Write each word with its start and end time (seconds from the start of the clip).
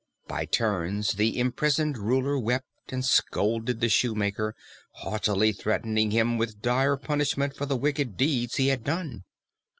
By 0.27 0.45
turns 0.45 1.11
the 1.11 1.37
imprisoned 1.37 1.95
Ruler 1.95 2.39
wept 2.39 2.65
and 2.91 3.05
scolded 3.05 3.81
the 3.81 3.87
Shoemaker, 3.87 4.55
haughtily 4.93 5.51
threatening 5.51 6.09
him 6.09 6.39
with 6.39 6.59
dire 6.59 6.97
punishment 6.97 7.55
for 7.55 7.67
the 7.67 7.77
wicked 7.77 8.17
deeds 8.17 8.55
he 8.55 8.69
had 8.69 8.83
done. 8.83 9.25